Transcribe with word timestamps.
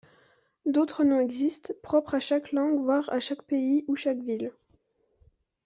D'autres 0.65 1.03
noms 1.03 1.19
existent, 1.19 1.73
propres 1.83 2.15
à 2.15 2.19
chaque 2.19 2.53
langue, 2.53 2.81
voire 2.83 3.07
à 3.13 3.19
chaque 3.19 3.43
pays 3.43 3.85
ou 3.87 3.95
chaque 3.95 4.17
ville. 4.17 4.51